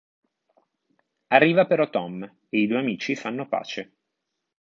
Arriva 1.27 1.67
però 1.67 1.87
Tom 1.91 2.23
e 2.23 2.57
i 2.57 2.65
due 2.65 2.79
amici 2.79 3.15
fanno 3.15 3.47
pace. 3.47 3.91